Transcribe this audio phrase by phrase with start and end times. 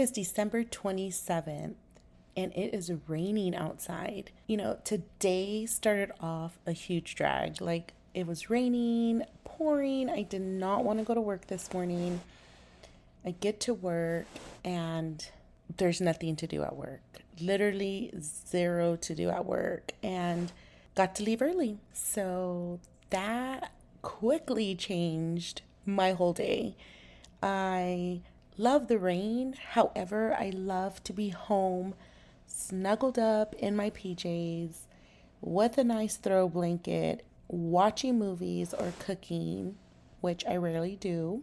[0.00, 1.74] is December 27th
[2.34, 4.30] and it is raining outside.
[4.46, 7.60] You know, today started off a huge drag.
[7.60, 10.08] Like it was raining, pouring.
[10.08, 12.22] I did not want to go to work this morning.
[13.26, 14.24] I get to work
[14.64, 15.28] and
[15.76, 17.02] there's nothing to do at work.
[17.38, 20.50] Literally zero to do at work and
[20.94, 21.76] got to leave early.
[21.92, 22.80] So
[23.10, 26.74] that quickly changed my whole day.
[27.42, 28.22] I
[28.60, 29.54] love the rain.
[29.70, 31.94] However, I love to be home,
[32.46, 34.74] snuggled up in my PJs
[35.40, 39.76] with a nice throw blanket, watching movies or cooking,
[40.20, 41.42] which I rarely do,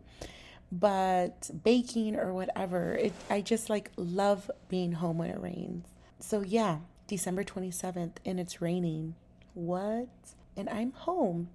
[0.71, 2.93] but baking or whatever.
[2.93, 5.87] It, I just like love being home when it rains.
[6.19, 9.15] So, yeah, December 27th, and it's raining.
[9.55, 10.07] What?
[10.55, 11.49] And I'm home.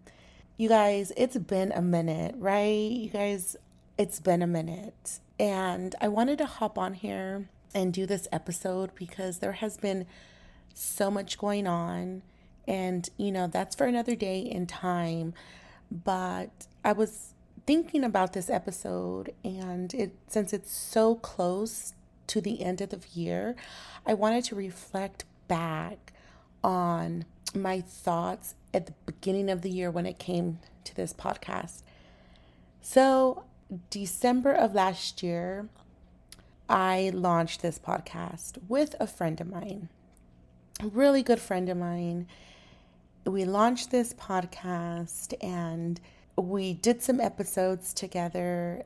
[0.57, 2.91] You guys, it's been a minute, right?
[2.91, 3.57] You guys,
[3.97, 5.21] it's been a minute.
[5.43, 10.07] And I wanted to hop on here and do this episode because there has been
[10.73, 12.23] so much going on.
[12.69, 15.35] And, you know, that's for another day in time.
[15.91, 17.35] But I was
[17.67, 21.93] thinking about this episode, and it since it's so close
[22.29, 23.57] to the end of the year,
[24.07, 26.13] I wanted to reflect back
[26.63, 31.83] on my thoughts at the beginning of the year when it came to this podcast.
[32.81, 33.43] So,
[33.91, 35.69] December of last year,
[36.69, 39.89] I launched this podcast with a friend of mine,
[40.81, 42.27] a really good friend of mine.
[43.25, 46.01] We launched this podcast and
[46.37, 48.85] we did some episodes together.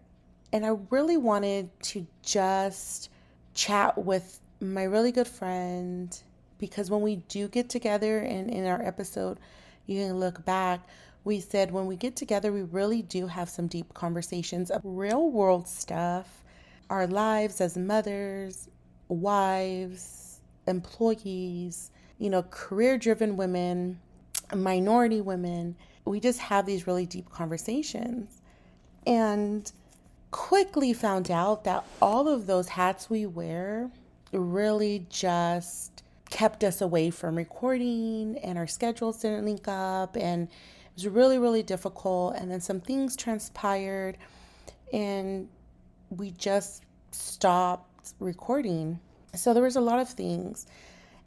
[0.53, 3.11] And I really wanted to just
[3.55, 6.17] chat with my really good friend
[6.59, 9.39] because when we do get together and in our episode,
[9.87, 10.89] you can look back,
[11.27, 15.29] we said when we get together, we really do have some deep conversations of real
[15.29, 16.45] world stuff,
[16.89, 18.69] our lives as mothers,
[19.09, 23.99] wives, employees, you know, career driven women,
[24.55, 25.75] minority women.
[26.05, 28.41] We just have these really deep conversations.
[29.05, 29.71] And
[30.31, 33.91] quickly found out that all of those hats we wear
[34.31, 35.96] really just
[36.31, 40.49] kept us away from recording and our schedules didn't link up and
[40.97, 42.37] it was really, really difficult.
[42.37, 44.17] And then some things transpired,
[44.93, 45.47] and
[46.09, 48.99] we just stopped recording.
[49.35, 50.67] So there was a lot of things.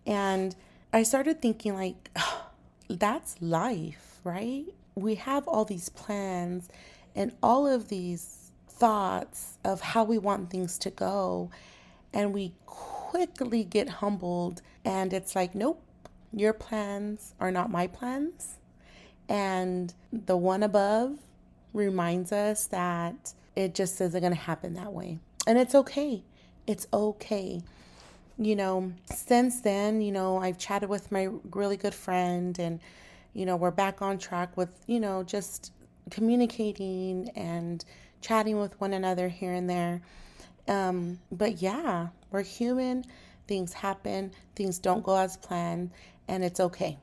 [0.08, 0.56] And
[0.92, 2.10] I started thinking, like,
[2.90, 4.66] that's life, right?
[4.96, 6.68] We have all these plans
[7.16, 11.52] and all of these thoughts of how we want things to go.
[12.12, 12.54] And we
[13.10, 15.82] quickly get humbled, and it's like, nope,
[16.32, 18.60] your plans are not my plans.
[19.28, 21.18] And the one above
[21.74, 25.18] reminds us that it just isn't going to happen that way.
[25.48, 26.22] And it's okay.
[26.68, 27.64] It's okay.
[28.38, 32.80] You know, since then, you know, I've chatted with my really good friend and,
[33.34, 35.72] you know, we're back on track with, you know, just
[36.12, 37.84] communicating and
[38.22, 40.04] chatting with one another here and there.
[40.70, 43.04] Um, but yeah, we're human.
[43.48, 45.90] Things happen, things don't go as planned,
[46.28, 47.00] and it's okay.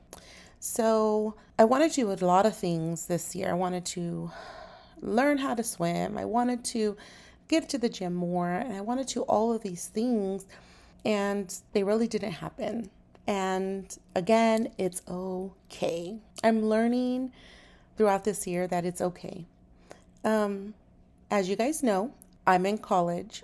[0.59, 3.49] So I wanted to do a lot of things this year.
[3.49, 4.31] I wanted to
[5.01, 6.17] learn how to swim.
[6.17, 6.97] I wanted to
[7.47, 8.49] get to the gym more.
[8.49, 10.45] And I wanted to all of these things.
[11.05, 12.89] And they really didn't happen.
[13.27, 16.17] And again, it's okay.
[16.43, 17.33] I'm learning
[17.97, 19.45] throughout this year that it's okay.
[20.23, 20.73] Um,
[21.29, 22.13] as you guys know,
[22.47, 23.43] I'm in college.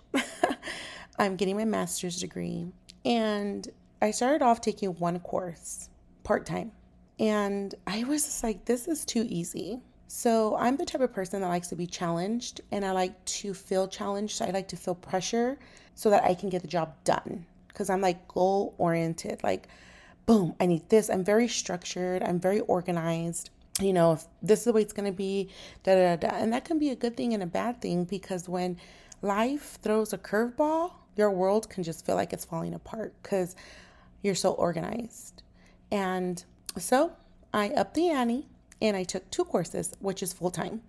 [1.19, 2.67] I'm getting my master's degree.
[3.05, 3.67] And
[4.01, 5.89] I started off taking one course
[6.23, 6.71] part time.
[7.19, 9.81] And I was just like, this is too easy.
[10.07, 13.53] So I'm the type of person that likes to be challenged and I like to
[13.53, 14.41] feel challenged.
[14.41, 15.57] I like to feel pressure
[15.95, 17.45] so that I can get the job done.
[17.67, 19.67] Because I'm like goal oriented, like,
[20.25, 21.09] boom, I need this.
[21.09, 23.49] I'm very structured, I'm very organized.
[23.81, 25.49] You know, if this is the way it's going to be,
[25.83, 26.35] da da da.
[26.35, 28.77] And that can be a good thing and a bad thing because when
[29.21, 33.55] life throws a curveball, your world can just feel like it's falling apart because
[34.21, 35.43] you're so organized.
[35.91, 36.43] And
[36.77, 37.13] so
[37.53, 38.47] I upped the ante
[38.81, 40.81] and I took two courses, which is full time.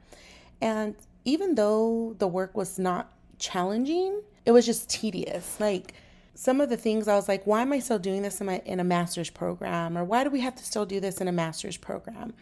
[0.60, 0.94] And
[1.24, 5.58] even though the work was not challenging, it was just tedious.
[5.60, 5.94] Like
[6.34, 8.62] some of the things I was like, why am I still doing this in my
[8.64, 9.96] in a master's program?
[9.96, 12.34] Or why do we have to still do this in a master's program?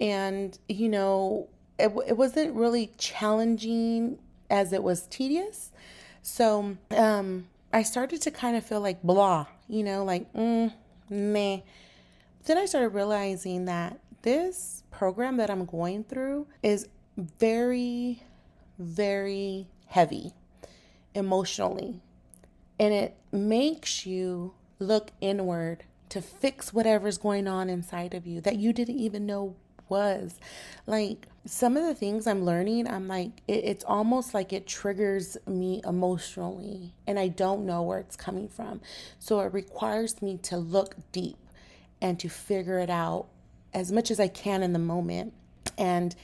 [0.00, 1.48] And you know,
[1.78, 4.18] it, it wasn't really challenging
[4.50, 5.72] as it was tedious.
[6.22, 10.72] So um, I started to kind of feel like blah, you know, like mm,
[11.10, 11.60] meh
[12.46, 18.22] then I started realizing that this program that I'm going through is very,
[18.78, 20.32] very heavy
[21.14, 22.00] emotionally.
[22.78, 28.56] and it makes you look inward to fix whatever's going on inside of you that
[28.56, 29.54] you didn't even know
[29.88, 30.38] was.
[30.86, 35.36] Like some of the things I'm learning, I'm like, it, it's almost like it triggers
[35.46, 38.80] me emotionally, and I don't know where it's coming from.
[39.18, 41.36] So it requires me to look deep
[42.00, 43.26] and to figure it out
[43.72, 45.32] as much as I can in the moment.
[45.76, 46.14] And,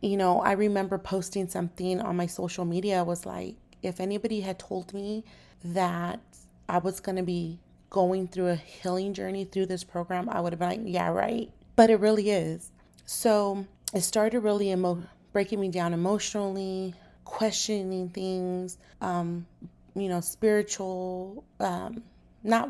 [0.00, 4.58] you know, I remember posting something on my social media was like, if anybody had
[4.58, 5.24] told me
[5.64, 6.20] that
[6.68, 7.58] I was going to be
[7.90, 11.50] going through a healing journey through this program, I would have been like, yeah, right.
[11.76, 12.72] But it really is.
[13.06, 13.64] So
[13.94, 16.94] it started really emo- breaking me down emotionally,
[17.24, 19.46] questioning things, um,
[19.94, 22.02] you know, spiritual, um,
[22.42, 22.68] not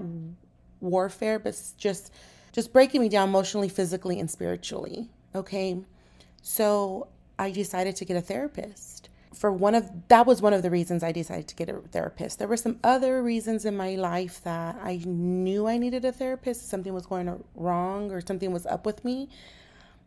[0.81, 2.13] warfare, but just
[2.53, 5.09] just breaking me down emotionally, physically, and spiritually.
[5.35, 5.79] Okay,
[6.41, 9.09] so I decided to get a therapist.
[9.35, 12.39] For one of that was one of the reasons I decided to get a therapist.
[12.39, 16.69] There were some other reasons in my life that I knew I needed a therapist.
[16.71, 19.29] Something was going wrong or something was up with me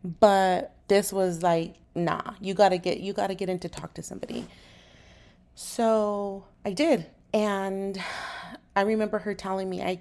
[0.04, 4.02] but this was like, nah, you gotta get you gotta get in to talk to
[4.02, 4.46] somebody.
[5.54, 7.06] So I did.
[7.32, 8.02] And
[8.74, 10.00] I remember her telling me, I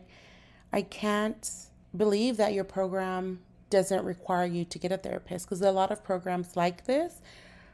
[0.72, 1.50] I can't
[1.96, 6.04] believe that your program doesn't require you to get a therapist because a lot of
[6.04, 7.22] programs like this,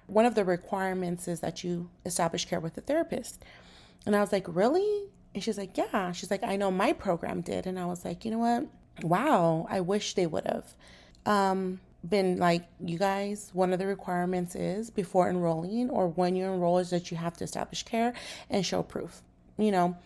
[0.07, 3.43] one of the requirements is that you establish care with a therapist.
[4.05, 5.05] And I was like, really?
[5.33, 6.11] And she's like, yeah.
[6.11, 7.65] She's like, I know my program did.
[7.65, 8.67] And I was like, you know what?
[9.03, 10.73] Wow, I wish they would have.
[11.25, 11.79] Um,
[12.09, 16.77] been like, you guys, one of the requirements is before enrolling or when you enroll
[16.79, 18.13] is that you have to establish care
[18.49, 19.21] and show proof,
[19.57, 19.97] you know.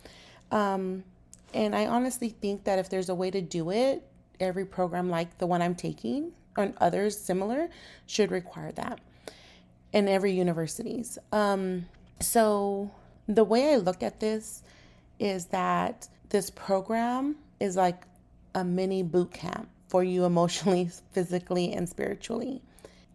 [0.52, 1.04] Um,
[1.54, 4.04] and I honestly think that if there's a way to do it,
[4.40, 7.70] every program like the one I'm taking and others similar
[8.06, 9.00] should require that
[9.94, 11.18] in every universities.
[11.32, 11.86] Um,
[12.20, 12.92] so
[13.28, 14.64] the way I look at this
[15.20, 18.04] is that this program is like
[18.56, 22.62] a mini boot camp for you emotionally, physically, and spiritually.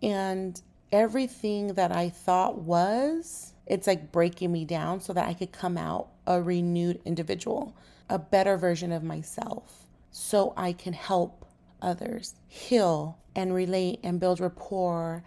[0.02, 0.60] And
[0.92, 5.78] everything that I thought was, it's like breaking me down so that I could come
[5.78, 7.74] out a renewed individual,
[8.10, 11.46] a better version of myself, so I can help
[11.80, 15.22] others heal and relate and build rapport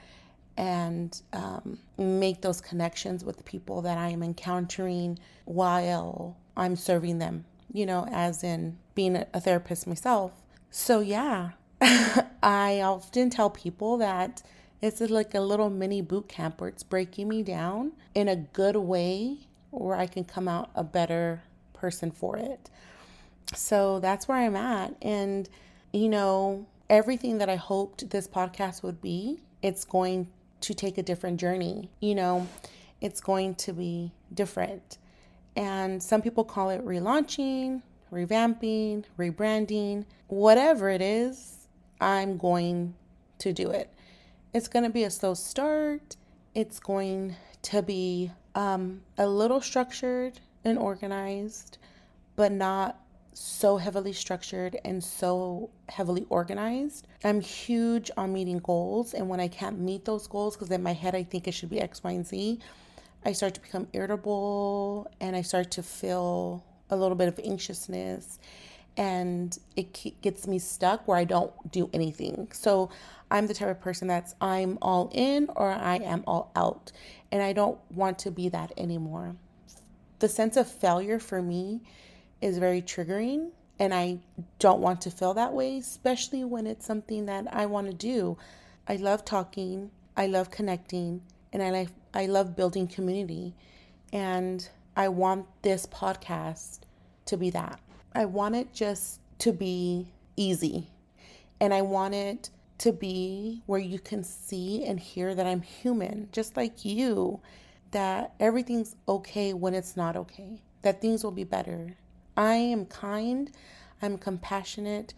[0.57, 7.45] and um, make those connections with people that I am encountering while I'm serving them,
[7.71, 10.31] you know, as in being a therapist myself
[10.69, 11.51] so, yeah,
[12.43, 14.43] I often tell people that
[14.81, 18.75] it's like a little mini boot camp where it's breaking me down in a good
[18.75, 19.37] way
[19.71, 21.41] where I can come out a better
[21.73, 22.69] person for it.
[23.53, 24.95] So, that's where I'm at.
[25.01, 25.49] And,
[25.93, 30.27] you know, everything that I hoped this podcast would be, it's going
[30.61, 31.89] to take a different journey.
[31.99, 32.47] You know,
[33.01, 34.97] it's going to be different.
[35.55, 37.81] And some people call it relaunching,
[38.11, 41.67] revamping, rebranding, whatever it is,
[41.99, 42.93] I'm going
[43.39, 43.93] to do it.
[44.53, 46.15] It's going to be a slow start.
[46.55, 51.77] It's going to be um, a little structured and organized,
[52.35, 52.99] but not
[53.33, 57.07] so heavily structured and so heavily organized.
[57.23, 60.93] I'm huge on meeting goals, and when I can't meet those goals, because in my
[60.93, 62.59] head I think it should be X, Y, and Z,
[63.25, 68.39] I start to become irritable and I start to feel a little bit of anxiousness
[68.97, 72.49] and it gets me stuck where I don't do anything.
[72.51, 72.89] So
[73.29, 76.91] I'm the type of person that's I'm all in or I am all out.
[77.31, 79.35] And I don't want to be that anymore.
[80.19, 81.81] The sense of failure for me
[82.41, 83.51] is very triggering.
[83.79, 84.17] And I
[84.57, 88.37] don't want to feel that way, especially when it's something that I want to do.
[88.87, 91.21] I love talking, I love connecting,
[91.53, 93.53] and I like I love building community.
[94.11, 94.67] And
[94.97, 96.79] I want this podcast
[97.27, 97.79] to be that.
[98.15, 100.87] I want it just to be easy.
[101.59, 102.49] And I want it
[102.79, 107.41] to be where you can see and hear that I'm human, just like you,
[107.91, 111.95] that everything's okay when it's not okay, that things will be better.
[112.35, 113.51] I am kind,
[114.01, 115.13] I'm compassionate,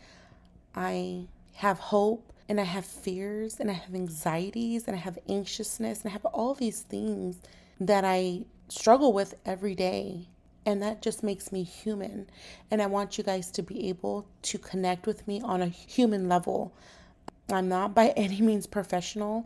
[0.75, 6.01] I have hope, and I have fears, and I have anxieties, and I have anxiousness,
[6.01, 7.39] and I have all these things
[7.79, 10.27] that I struggle with every day.
[10.65, 12.29] And that just makes me human.
[12.69, 16.29] And I want you guys to be able to connect with me on a human
[16.29, 16.73] level.
[17.51, 19.45] I'm not by any means professional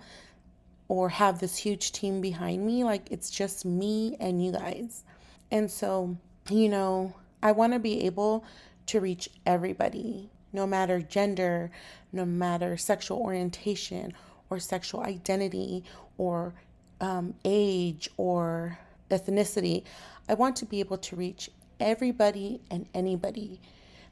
[0.88, 2.84] or have this huge team behind me.
[2.84, 5.04] Like it's just me and you guys.
[5.52, 6.18] And so,
[6.50, 8.44] you know, I want to be able
[8.88, 11.72] to reach everybody, no matter gender,
[12.12, 14.14] no matter sexual orientation
[14.50, 15.84] or sexual identity
[16.18, 16.54] or
[17.02, 18.80] um, age or
[19.10, 19.84] ethnicity.
[20.28, 23.62] I want to be able to reach everybody and anybody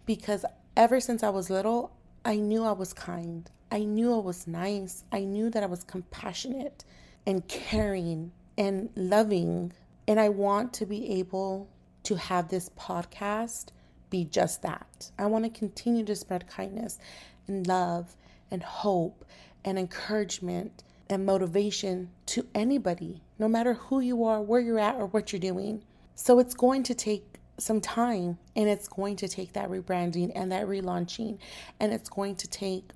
[0.06, 0.46] because
[0.76, 1.92] ever since I was little,
[2.26, 3.50] I knew I was kind.
[3.72, 5.04] I knew I was nice.
[5.12, 6.84] I knew that I was compassionate
[7.26, 9.74] and caring and loving.
[10.08, 11.70] And I want to be able
[12.04, 13.68] to have this podcast
[14.10, 15.10] be just that.
[15.18, 17.00] I want to continue to spread kindness
[17.48, 18.16] and love
[18.52, 19.26] and hope
[19.64, 25.08] and encouragement and motivation to anybody, no matter who you are, where you're at, or
[25.08, 25.84] what you're doing.
[26.16, 30.52] So it's going to take some time and it's going to take that rebranding and
[30.52, 31.38] that relaunching
[31.80, 32.90] and it's going to take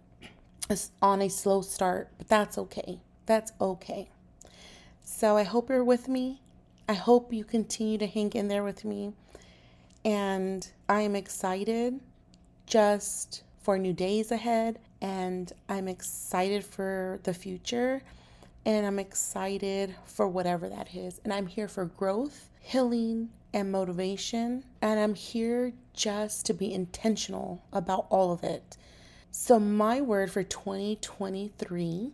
[0.70, 3.00] us on a slow start, but that's okay.
[3.26, 4.10] That's okay.
[5.04, 6.42] So I hope you're with me.
[6.90, 9.14] I hope you continue to hang in there with me.
[10.04, 12.00] And I am excited
[12.66, 14.80] just for new days ahead.
[15.06, 18.02] And I'm excited for the future.
[18.66, 21.22] And I'm excited for whatever that is.
[21.24, 24.64] And I'm here for growth, healing, and motivation.
[24.82, 28.78] And I'm here just to be intentional about all of it.
[29.30, 32.12] So, my word for 2023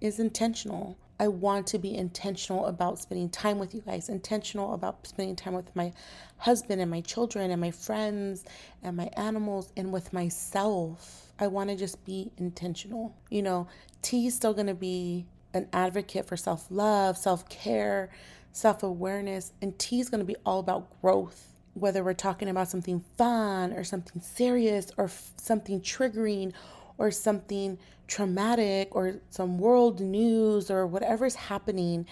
[0.00, 0.96] is intentional.
[1.18, 5.54] I want to be intentional about spending time with you guys, intentional about spending time
[5.54, 5.92] with my
[6.38, 8.44] husband and my children and my friends
[8.82, 11.32] and my animals and with myself.
[11.38, 13.14] I want to just be intentional.
[13.30, 13.68] You know,
[14.02, 18.10] T is still going to be an advocate for self love, self care,
[18.52, 21.48] self awareness, and T is going to be all about growth.
[21.74, 26.52] Whether we're talking about something fun or something serious or f- something triggering
[26.98, 32.06] or something traumatic or some world news or whatever's happening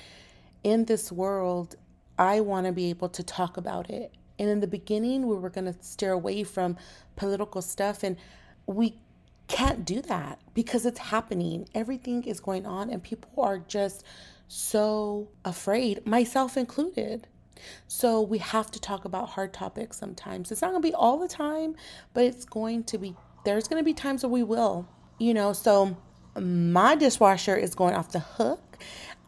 [0.65, 1.77] in this world,
[2.19, 4.13] I want to be able to talk about it.
[4.39, 6.77] And in the beginning, we were going to steer away from
[7.17, 8.17] political stuff, and
[8.67, 8.99] we
[9.49, 11.69] can't do that because it's happening.
[11.75, 14.05] Everything is going on, and people are just
[14.49, 17.27] so afraid, myself included.
[17.87, 20.51] So we have to talk about hard topics sometimes.
[20.51, 21.77] It's not going to be all the time,
[22.15, 24.87] but it's going to be, there's going to be times where we will,
[25.19, 25.53] you know.
[25.53, 25.97] So
[26.39, 28.79] my dishwasher is going off the hook.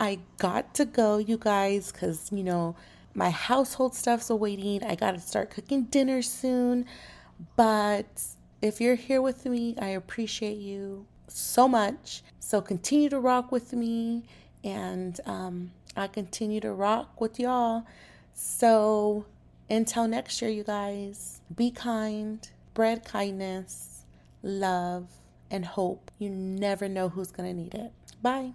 [0.01, 2.77] I got to go, you guys, because, you know,
[3.15, 4.83] my household stuff's awaiting.
[4.83, 6.87] I got to start cooking dinner soon.
[7.57, 8.23] But
[8.61, 12.23] if you're here with me, I appreciate you so much.
[12.39, 14.25] So continue to rock with me,
[14.63, 17.85] and um, I continue to rock with y'all.
[18.35, 19.27] So
[19.71, 23.94] until next year, you guys, be kind, spread kindness,
[24.45, 25.09] love,
[25.51, 26.11] and hope.
[26.19, 27.93] You never know who's going to need it.
[28.23, 28.53] Bye.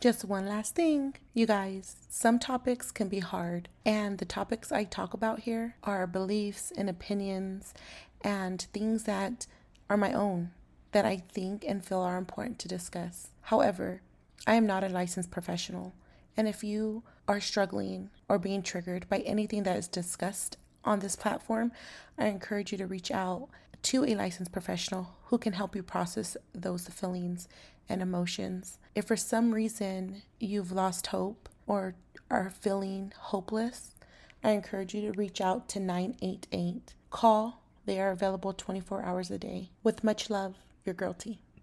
[0.00, 1.96] Just one last thing, you guys.
[2.08, 6.90] Some topics can be hard, and the topics I talk about here are beliefs and
[6.90, 7.72] opinions
[8.20, 9.46] and things that
[9.88, 10.50] are my own
[10.92, 13.28] that I think and feel are important to discuss.
[13.42, 14.00] However,
[14.46, 15.94] I am not a licensed professional,
[16.36, 21.16] and if you are struggling or being triggered by anything that is discussed on this
[21.16, 21.72] platform,
[22.18, 23.48] I encourage you to reach out
[23.82, 27.48] to a licensed professional who can help you process those feelings
[27.88, 28.78] and emotions.
[28.94, 31.94] If for some reason you've lost hope or
[32.30, 33.94] are feeling hopeless,
[34.42, 36.94] I encourage you to reach out to 988.
[37.10, 39.70] Call, they are available 24 hours a day.
[39.82, 41.43] With much love, your girl T.